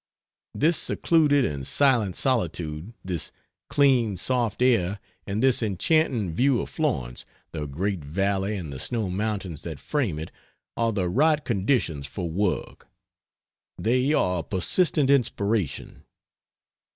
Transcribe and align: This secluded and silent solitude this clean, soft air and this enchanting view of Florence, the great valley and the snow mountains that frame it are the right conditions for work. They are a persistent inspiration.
This 0.55 0.77
secluded 0.77 1.45
and 1.45 1.67
silent 1.67 2.15
solitude 2.15 2.95
this 3.05 3.31
clean, 3.69 4.17
soft 4.17 4.63
air 4.63 4.97
and 5.27 5.43
this 5.43 5.61
enchanting 5.61 6.33
view 6.33 6.59
of 6.59 6.71
Florence, 6.71 7.23
the 7.51 7.67
great 7.67 7.99
valley 8.03 8.57
and 8.57 8.73
the 8.73 8.79
snow 8.79 9.11
mountains 9.11 9.61
that 9.61 9.77
frame 9.77 10.17
it 10.17 10.31
are 10.75 10.91
the 10.91 11.07
right 11.07 11.45
conditions 11.45 12.07
for 12.07 12.27
work. 12.27 12.87
They 13.77 14.11
are 14.11 14.39
a 14.39 14.43
persistent 14.43 15.11
inspiration. 15.11 16.03